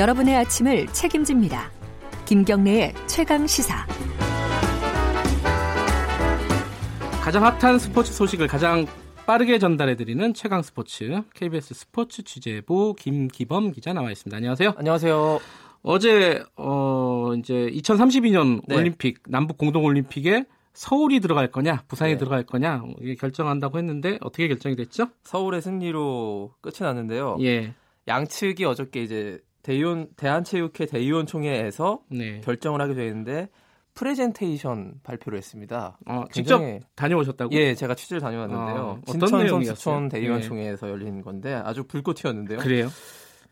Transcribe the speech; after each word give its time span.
여러분의 0.00 0.34
아침을 0.34 0.86
책임집니다. 0.94 1.70
김경래의 2.24 2.94
최강 3.06 3.46
시사. 3.46 3.86
가장 7.22 7.44
핫한 7.44 7.78
스포츠 7.78 8.10
소식을 8.10 8.46
가장 8.46 8.86
빠르게 9.26 9.58
전달해드리는 9.58 10.32
최강 10.32 10.62
스포츠 10.62 11.20
KBS 11.34 11.74
스포츠 11.74 12.22
취재부 12.22 12.94
김기범 12.98 13.72
기자 13.72 13.92
나와 13.92 14.10
있습니다. 14.10 14.34
안녕하세요. 14.34 14.72
안녕하세요. 14.78 15.38
어제 15.82 16.44
어 16.56 17.34
이제 17.38 17.70
2032년 17.70 18.62
네. 18.68 18.76
올림픽 18.76 19.18
남북 19.28 19.58
공동 19.58 19.84
올림픽에 19.84 20.46
서울이 20.72 21.20
들어갈 21.20 21.50
거냐, 21.50 21.82
부산이 21.88 22.12
네. 22.12 22.18
들어갈 22.18 22.44
거냐 22.44 22.84
이게 23.02 23.16
결정한다고 23.16 23.76
했는데 23.76 24.16
어떻게 24.22 24.48
결정이 24.48 24.76
됐죠? 24.76 25.08
서울의 25.24 25.60
승리로 25.60 26.54
끝이 26.62 26.76
났는데요. 26.80 27.36
예, 27.42 27.74
양측이 28.08 28.64
어저께 28.64 29.02
이제 29.02 29.40
대의원 29.62 30.08
대한체육회 30.16 30.86
대의원 30.86 31.26
총회에서 31.26 32.00
네. 32.10 32.40
결정을 32.40 32.80
하게 32.80 32.94
되는데 32.94 33.48
프레젠테이션 33.94 35.00
발표를 35.02 35.36
했습니다. 35.38 35.98
어, 36.06 36.24
직접 36.32 36.62
다녀오셨다고? 36.94 37.54
예, 37.54 37.74
제가 37.74 37.94
취재를 37.94 38.20
다녀왔는데요. 38.20 38.80
어, 38.80 39.00
어떤 39.06 39.28
진천? 39.28 39.48
선수촌 39.48 40.08
대의원 40.08 40.38
예. 40.38 40.42
총회에서 40.42 40.88
열린 40.88 41.20
건데 41.22 41.52
아주 41.54 41.84
불꽃튀었는데요. 41.84 42.58
그래요? 42.60 42.88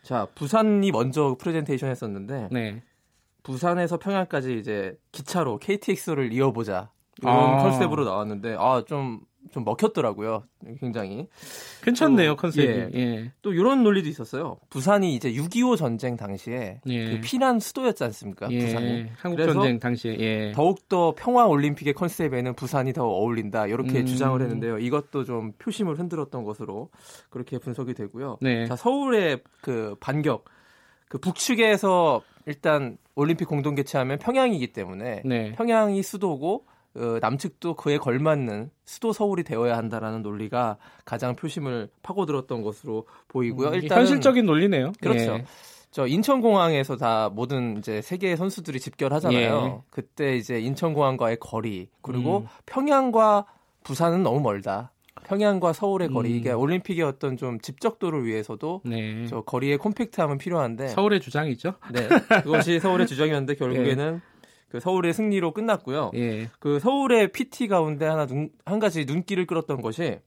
자, 0.03 0.27
부산이 0.35 0.91
먼저 0.91 1.37
프레젠테이션 1.39 1.91
했었는데 1.91 2.49
네. 2.51 2.83
부산에서 3.43 3.99
평양까지 3.99 4.59
이제 4.59 4.97
기차로 5.13 5.59
KTX를 5.59 6.33
이어보자 6.33 6.91
이런 7.21 7.35
아. 7.35 7.63
컨셉으로 7.63 8.05
나왔는데 8.05 8.57
아 8.59 8.83
좀 8.87 9.21
좀 9.51 9.65
먹혔더라고요. 9.65 10.45
굉장히. 10.81 11.27
괜찮네요 11.83 12.33
어, 12.33 12.37
컨셉이. 12.37 12.69
예. 12.69 12.91
예. 12.95 13.33
또 13.43 13.53
이런 13.53 13.83
논리도 13.83 14.09
있었어요. 14.09 14.59
부산이 14.69 15.15
이제 15.15 15.33
6.25 15.33 15.77
전쟁 15.77 16.17
당시에 16.17 16.81
예. 16.87 17.11
그 17.11 17.21
피난 17.23 17.59
수도였지 17.59 18.05
않습니까? 18.05 18.51
예. 18.51 18.67
부산이. 18.67 19.07
한국 19.17 19.45
전쟁 19.45 19.79
당시에 19.79 20.17
예. 20.19 20.53
더욱더 20.55 21.15
평화 21.17 21.47
올림픽의 21.47 21.95
컨셉에는 21.95 22.55
부산이 22.55 22.93
더 22.93 23.07
어울린다. 23.07 23.67
이렇게 23.67 24.01
음. 24.01 24.07
주장을 24.07 24.41
했는데요. 24.41 24.79
이것도 24.79 25.25
좀 25.25 25.53
표심을 25.59 25.99
흔들었던 25.99 26.45
것으로 26.45 26.91
그렇게 27.31 27.59
분석이 27.59 27.95
되고요. 27.95 28.39
네. 28.41 28.67
자, 28.67 28.77
서울의 28.77 29.41
그 29.61 29.97
반격. 30.01 30.45
그 31.09 31.19
북측에서 31.19 32.23
일단 32.45 32.99
올림픽 33.15 33.47
공동 33.47 33.75
개최하면 33.75 34.19
평양이기 34.19 34.73
때문에 34.73 35.23
네. 35.25 35.53
평양이 35.53 36.03
수도고 36.03 36.67
어, 36.99 37.19
남측도 37.21 37.75
그에 37.75 37.99
걸맞는 37.99 38.71
수도 38.85 39.13
서울이 39.13 39.45
되어야 39.45 39.77
한다라는 39.77 40.23
논리가 40.23 40.77
가장 41.05 41.37
표심을 41.37 41.89
파고들었던 42.03 42.63
것으로 42.63 43.07
보이고요. 43.29 43.69
음, 43.69 43.75
일단 43.75 43.99
현실적인 43.99 44.47
논리네요. 44.47 44.93
그렇죠. 45.01 45.35
예. 45.35 45.45
저 45.91 46.07
인천공항에서 46.07 46.97
다 46.97 47.31
모든 47.33 47.79
이제 47.79 48.03
세계 48.03 48.37
선수들이 48.37 48.79
집결하잖아요. 48.81 49.81
예. 49.81 49.83
그때 49.91 50.37
이제 50.37 50.61
인천공항과의 50.61 51.39
거리 51.41 51.89
그리고 52.03 52.41
음. 52.41 52.47
평양과 52.67 53.47
부산은 53.85 54.23
너무 54.23 54.41
멀다. 54.41 54.93
평양과 55.25 55.73
서울의 55.73 56.09
거리 56.09 56.31
음. 56.31 56.37
이게 56.37 56.53
올림픽의 56.53 57.03
어떤 57.03 57.37
좀 57.37 57.61
집적도를 57.61 58.25
위해서도 58.25 58.83
네. 58.85 59.27
저 59.29 59.43
거리의 59.43 59.79
콤팩트함은 59.79 60.39
필요한데 60.39 60.89
서울의 60.89 61.21
주장이죠. 61.21 61.75
네 61.93 62.09
그것이 62.43 62.81
서울의 62.81 63.07
주장이었는데 63.07 63.57
결국에는 63.57 64.21
그 64.69 64.81
서울의 64.81 65.15
승리로 65.15 65.53
끝났고요. 65.53 66.11
예. 66.15 66.49
그 66.59 66.79
서울의 66.79 67.33
PT 67.33 67.69
가운데 67.69 68.07
하나 68.07 68.27
눈, 68.27 68.51
한 68.65 68.79
가지 68.79 69.05
눈길을 69.05 69.47
끌었던 69.47 69.81
것이 69.81 70.19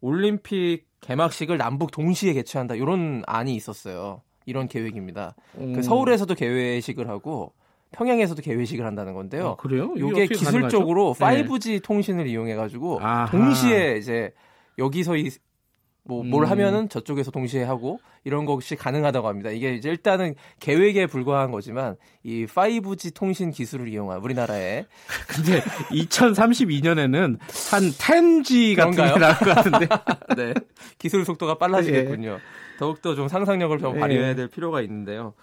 올림픽 0.00 0.86
개막식을 1.00 1.56
남북 1.56 1.90
동시에 1.90 2.32
개최한다 2.34 2.74
이런 2.74 3.22
안이 3.26 3.54
있었어요. 3.54 4.22
이런 4.44 4.68
계획입니다. 4.68 5.34
음. 5.58 5.72
그 5.72 5.82
서울에서도 5.82 6.34
개회식을 6.34 7.08
하고 7.08 7.52
평양에서도 7.92 8.40
개회식을 8.42 8.84
한다는 8.84 9.14
건데요. 9.14 9.48
아, 9.48 9.56
그래요? 9.56 9.92
이게 9.96 10.26
기술적으로 10.26 11.14
가능하죠? 11.14 11.48
네. 11.48 11.48
5G 11.48 11.82
통신을 11.82 12.26
이용해 12.26 12.54
가지고. 12.54 13.00
동시에 13.30 13.96
이제 13.96 14.32
여기서 14.78 15.16
이 15.16 15.30
뭐뭘 16.06 16.44
음. 16.44 16.50
하면은 16.50 16.88
저쪽에서 16.88 17.30
동시에 17.30 17.64
하고 17.64 17.98
이런 18.24 18.44
것이 18.44 18.76
가능하다고 18.76 19.28
합니다. 19.28 19.50
이게 19.50 19.74
이제 19.74 19.90
일단은 19.90 20.34
계획에 20.60 21.06
불과한 21.06 21.50
거지만 21.50 21.96
이 22.22 22.46
5G 22.46 23.14
통신 23.14 23.50
기술을 23.50 23.88
이용한 23.88 24.20
우리나라의 24.20 24.86
근데 25.28 25.60
2032년에는 25.90 27.38
한 27.70 27.82
10G 27.90 28.76
같은 28.76 28.90
게? 28.92 29.18
나올 29.18 29.34
것 29.36 29.54
같은데. 29.54 29.88
네. 30.36 30.54
기술 30.98 31.24
속도가 31.24 31.58
빨라지겠군요. 31.58 32.38
더욱더 32.78 33.14
좀 33.14 33.28
상상력을 33.28 33.78
좀 33.78 33.96
예. 33.96 34.00
발휘해야 34.00 34.34
될 34.34 34.48
필요가 34.48 34.80
있는데요. 34.82 35.34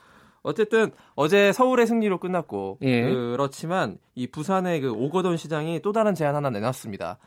어쨌든 0.44 0.92
어제 1.16 1.54
서울의 1.54 1.88
승리로 1.88 2.20
끝났고 2.20 2.78
예. 2.82 3.02
그렇지만 3.02 3.98
이 4.14 4.28
부산의 4.28 4.82
그 4.82 4.92
오거돈 4.92 5.38
시장이 5.38 5.82
또 5.82 5.94
다른 5.94 6.16
제안 6.16 6.36
하나 6.36 6.50
내놨습니다. 6.50 7.18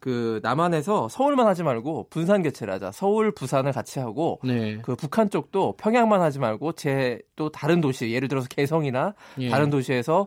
그 0.00 0.40
남한에서 0.42 1.08
서울만 1.08 1.46
하지 1.46 1.62
말고 1.62 2.06
분산 2.10 2.42
개최를 2.42 2.72
하자. 2.74 2.92
서울, 2.92 3.32
부산을 3.32 3.72
같이 3.72 3.98
하고 3.98 4.38
네. 4.44 4.78
그 4.82 4.94
북한 4.96 5.28
쪽도 5.30 5.74
평양만 5.76 6.20
하지 6.20 6.38
말고 6.38 6.72
제 6.72 7.20
또 7.36 7.50
다른 7.50 7.80
도시 7.80 8.10
예를 8.10 8.26
들어서 8.28 8.48
개성이나 8.48 9.14
예. 9.38 9.48
다른 9.48 9.70
도시에서 9.70 10.26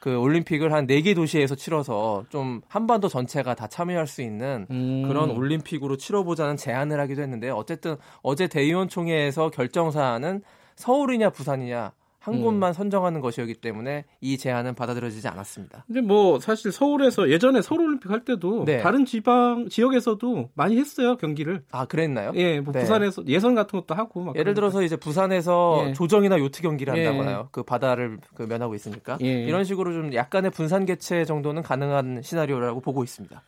그 0.00 0.16
올림픽을 0.18 0.72
한 0.72 0.86
네 0.86 1.02
개 1.02 1.12
도시에서 1.14 1.54
치러서 1.54 2.24
좀 2.30 2.60
한반도 2.68 3.08
전체가 3.08 3.54
다 3.54 3.66
참여할 3.66 4.06
수 4.06 4.22
있는 4.22 4.66
음. 4.70 5.04
그런 5.06 5.30
올림픽으로 5.30 5.96
치러보자는 5.98 6.56
제안을 6.56 6.98
하기도 7.00 7.20
했는데 7.22 7.50
어쨌든 7.50 7.96
어제 8.22 8.46
대의원 8.46 8.88
총회에서 8.88 9.50
결정 9.50 9.90
사안은 9.90 10.42
서울이냐 10.76 11.30
부산이냐 11.30 11.92
한 12.26 12.34
음. 12.34 12.42
곳만 12.42 12.72
선정하는 12.72 13.20
것이었기 13.20 13.54
때문에 13.54 14.04
이 14.20 14.36
제안은 14.36 14.74
받아들여지지 14.74 15.28
않았습니다. 15.28 15.84
근데 15.86 16.00
뭐 16.00 16.40
사실 16.40 16.72
서울에서 16.72 17.30
예전에 17.30 17.62
서울 17.62 17.82
올림픽 17.82 18.10
할 18.10 18.24
때도 18.24 18.64
네. 18.64 18.78
다른 18.78 19.04
지방 19.04 19.68
지역에서도 19.68 20.50
많이 20.54 20.76
했어요 20.76 21.16
경기를. 21.16 21.62
아 21.70 21.84
그랬나요? 21.84 22.32
예, 22.34 22.58
뭐 22.58 22.72
네. 22.72 22.80
부산에서 22.80 23.24
예선 23.28 23.54
같은 23.54 23.78
것도 23.78 23.94
하고 23.94 24.22
막 24.22 24.34
예를 24.34 24.54
그러니까. 24.54 24.54
들어서 24.54 24.82
이제 24.82 24.96
부산에서 24.96 25.84
예. 25.86 25.92
조정이나 25.92 26.40
요트 26.40 26.62
경기를 26.62 26.96
예. 26.96 27.06
한다거나요. 27.06 27.48
그 27.52 27.62
바다를 27.62 28.18
그 28.34 28.42
면하고 28.42 28.74
있으니까 28.74 29.18
예. 29.22 29.44
이런 29.44 29.62
식으로 29.62 29.92
좀 29.92 30.12
약간의 30.12 30.50
분산 30.50 30.84
개최 30.84 31.24
정도는 31.24 31.62
가능한 31.62 32.22
시나리오라고 32.24 32.80
보고 32.80 33.04
있습니다. 33.04 33.40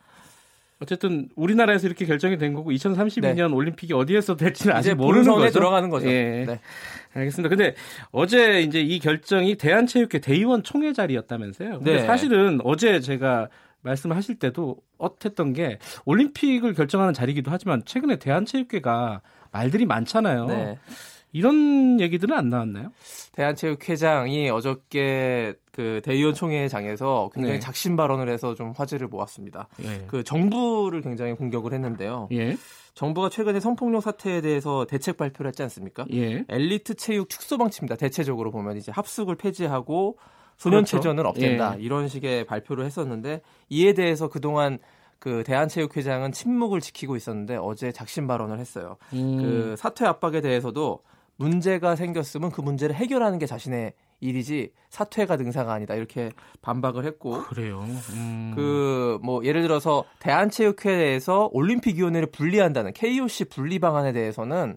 어쨌든 0.81 1.27
우리나라에서 1.35 1.87
이렇게 1.87 2.05
결정이 2.05 2.37
된 2.37 2.53
거고 2.53 2.71
2032년 2.71 3.53
올림픽이 3.53 3.93
어디에서 3.93 4.37
될지는 4.37 4.75
아직 4.75 4.95
모르는 4.95 5.25
거죠. 5.33 5.51
들어가는 5.51 5.89
거죠. 5.89 6.07
예. 6.07 6.45
네. 6.47 6.59
알겠습니다. 7.13 7.49
근데 7.49 7.75
어제 8.11 8.61
이제 8.61 8.79
이 8.79 8.99
결정이 8.99 9.55
대한체육회 9.55 10.19
대의원 10.19 10.63
총회 10.63 10.93
자리였다면서요. 10.93 11.79
근데 11.79 11.97
네. 11.97 12.05
사실은 12.05 12.59
어제 12.63 13.01
제가 13.01 13.49
말씀하실 13.81 14.35
때도 14.35 14.77
엇했던 14.97 15.53
게 15.53 15.79
올림픽을 16.05 16.73
결정하는 16.73 17.13
자리이기도 17.13 17.51
하지만 17.51 17.83
최근에 17.85 18.17
대한체육회가 18.17 19.21
말들이 19.51 19.85
많잖아요. 19.85 20.45
네. 20.45 20.77
이런 21.31 21.99
얘기들은 21.99 22.35
안 22.35 22.49
나왔나요? 22.49 22.91
대한체육회장이 23.33 24.49
어저께 24.49 25.53
그 25.71 26.01
대의원 26.03 26.33
총회장에서 26.33 27.29
굉장히 27.33 27.55
네. 27.55 27.59
작심 27.59 27.95
발언을 27.95 28.29
해서 28.29 28.55
좀 28.55 28.71
화제를 28.75 29.07
모았습니다. 29.07 29.67
예. 29.83 30.05
그 30.07 30.23
정부를 30.23 31.01
굉장히 31.01 31.33
공격을 31.33 31.73
했는데요. 31.73 32.27
예. 32.31 32.57
정부가 32.95 33.29
최근에 33.29 33.59
성폭력 33.59 34.03
사태에 34.03 34.41
대해서 34.41 34.85
대책 34.85 35.17
발표를 35.17 35.49
했지 35.49 35.63
않습니까? 35.63 36.05
예. 36.11 36.43
엘리트 36.49 36.95
체육 36.95 37.29
축소 37.29 37.57
방침이다. 37.57 37.95
대체적으로 37.95 38.51
보면 38.51 38.77
이제 38.77 38.91
합숙을 38.91 39.35
폐지하고 39.35 40.17
소년체전을 40.57 41.23
그렇죠. 41.23 41.29
없앤다. 41.29 41.75
예. 41.77 41.81
이런 41.81 42.09
식의 42.09 42.45
발표를 42.45 42.85
했었는데 42.85 43.41
이에 43.69 43.93
대해서 43.93 44.27
그동안 44.27 44.79
그 45.19 45.43
대한체육회장은 45.45 46.31
침묵을 46.31 46.81
지키고 46.81 47.15
있었는데 47.15 47.57
어제 47.57 47.91
작심 47.91 48.27
발언을 48.27 48.59
했어요. 48.59 48.97
음. 49.13 49.37
그 49.37 49.75
사퇴 49.77 50.05
압박에 50.05 50.41
대해서도 50.41 51.03
문제가 51.39 51.95
생겼으면 51.95 52.51
그 52.51 52.59
문제를 52.59 52.93
해결하는 52.93 53.39
게 53.39 53.45
자신의 53.45 53.93
일이지 54.19 54.73
사퇴가 54.89 55.37
능사가 55.37 55.71
아니다 55.71 55.95
이렇게 55.95 56.31
반박을 56.61 57.05
했고 57.05 57.43
그래요. 57.43 57.79
음. 58.09 58.51
그뭐 58.55 59.45
예를 59.45 59.61
들어서 59.61 60.03
대한체육회에서 60.19 61.49
올림픽위원회를 61.53 62.29
분리한다는 62.31 62.91
KOC 62.91 63.45
분리 63.45 63.79
방안에 63.79 64.11
대해서는 64.11 64.75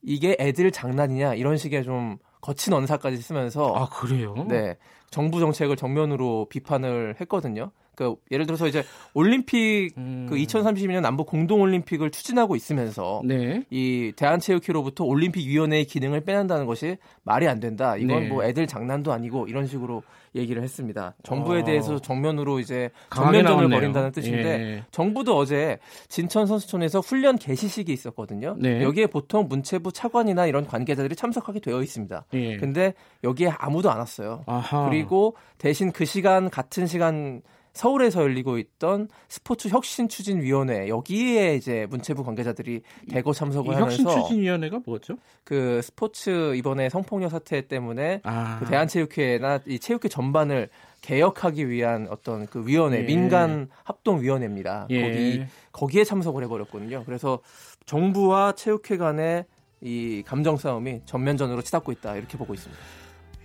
이게 0.00 0.34
애들 0.40 0.70
장난이냐 0.70 1.34
이런 1.34 1.58
식의 1.58 1.84
좀 1.84 2.16
거친 2.40 2.72
언사까지 2.72 3.18
쓰면서 3.18 3.74
아 3.76 3.88
그래요? 3.90 4.34
네 4.48 4.78
정부 5.10 5.40
정책을 5.40 5.76
정면으로 5.76 6.46
비판을 6.48 7.16
했거든요. 7.20 7.70
그 7.94 8.14
예를 8.30 8.46
들어서 8.46 8.66
이제 8.66 8.82
올림픽 9.12 9.90
음. 9.98 10.26
그 10.28 10.36
2032년 10.36 11.02
남북 11.02 11.26
공동 11.26 11.60
올림픽을 11.60 12.10
추진하고 12.10 12.56
있으면서 12.56 13.20
네. 13.24 13.64
이 13.70 14.12
대한체육회로부터 14.16 15.04
올림픽 15.04 15.46
위원회의 15.46 15.84
기능을 15.84 16.22
빼낸다는 16.22 16.66
것이 16.66 16.96
말이 17.22 17.46
안 17.48 17.60
된다. 17.60 17.96
이건 17.96 18.22
네. 18.22 18.28
뭐 18.28 18.44
애들 18.44 18.66
장난도 18.66 19.12
아니고 19.12 19.46
이런 19.48 19.66
식으로 19.66 20.02
얘기를 20.34 20.62
했습니다. 20.62 21.14
정부에 21.22 21.60
어. 21.60 21.64
대해서 21.64 21.98
정면으로 21.98 22.60
이제 22.60 22.90
전면전을 23.14 23.42
나왔네요. 23.44 23.78
벌인다는 23.78 24.12
뜻인데 24.12 24.48
예. 24.48 24.84
정부도 24.90 25.36
어제 25.36 25.78
진천 26.08 26.46
선수촌에서 26.46 27.00
훈련 27.00 27.36
개시식이 27.36 27.92
있었거든요. 27.92 28.56
네. 28.58 28.82
여기에 28.82 29.08
보통 29.08 29.46
문체부 29.48 29.92
차관이나 29.92 30.46
이런 30.46 30.66
관계자들이 30.66 31.14
참석하게 31.14 31.60
되어 31.60 31.82
있습니다. 31.82 32.24
예. 32.32 32.56
근데 32.56 32.94
여기에 33.24 33.52
아무도 33.58 33.90
안 33.90 33.98
왔어요. 33.98 34.44
아하. 34.46 34.88
그리고 34.88 35.36
대신 35.58 35.92
그 35.92 36.06
시간 36.06 36.48
같은 36.48 36.86
시간 36.86 37.42
서울에서 37.72 38.22
열리고 38.22 38.58
있던 38.58 39.08
스포츠 39.28 39.68
혁신 39.68 40.08
추진 40.08 40.42
위원회 40.42 40.88
여기에 40.88 41.56
이제 41.56 41.86
문체부 41.90 42.24
관계자들이 42.24 42.82
대거 43.10 43.30
이 43.30 43.34
참석을 43.34 43.74
혁신 43.76 44.06
하면서 44.06 44.22
추진 44.22 44.42
위원회가 44.42 44.80
뭐죠? 44.84 45.16
그 45.44 45.80
스포츠 45.82 46.54
이번에 46.54 46.88
성폭력 46.88 47.30
사태 47.30 47.66
때문에 47.66 48.20
아. 48.24 48.58
그 48.60 48.66
대한체육회나 48.66 49.60
이 49.66 49.78
체육회 49.78 50.08
전반을 50.08 50.68
개혁하기 51.00 51.68
위한 51.68 52.06
어떤 52.10 52.46
그 52.46 52.66
위원회 52.66 52.98
예. 52.98 53.02
민간 53.02 53.68
합동 53.82 54.20
위원회입니다. 54.20 54.86
예. 54.90 55.02
거기 55.02 55.44
거기에 55.72 56.04
참석을 56.04 56.44
해버렸거든요. 56.44 57.02
그래서 57.04 57.40
정부와 57.86 58.52
체육회 58.52 58.96
간의 58.96 59.44
이 59.80 60.22
감정 60.24 60.56
싸움이 60.56 61.02
전면전으로 61.06 61.62
치닫고 61.62 61.90
있다 61.90 62.16
이렇게 62.16 62.38
보고 62.38 62.54
있습니다. 62.54 62.80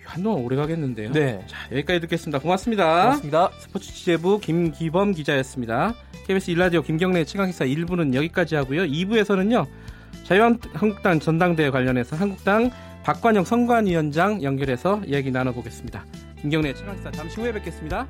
한동안 0.08 0.42
오래 0.42 0.56
가겠는데요. 0.56 1.12
네, 1.12 1.44
자, 1.46 1.56
여기까지 1.70 2.00
듣겠습니다. 2.00 2.38
고맙습니다. 2.38 3.02
고맙습니다. 3.02 3.50
스포츠 3.58 3.92
취재부 3.92 4.40
김기범 4.40 5.12
기자였습니다. 5.12 5.94
KBS 6.26 6.50
일라디오 6.50 6.82
김경래 6.82 7.24
최강기사 7.24 7.66
1부는 7.66 8.14
여기까지 8.14 8.54
하고요. 8.56 8.82
2부에서는요. 8.84 9.66
자유한국당 10.24 11.20
전당대회 11.20 11.70
관련해서 11.70 12.16
한국당 12.16 12.70
박관영 13.04 13.44
선관위원장 13.44 14.42
연결해서 14.42 15.02
이야기 15.06 15.30
나눠보겠습니다. 15.30 16.04
김경래 16.40 16.74
최강기사 16.74 17.10
잠시 17.12 17.40
후에 17.40 17.52
뵙겠습니다. 17.52 18.06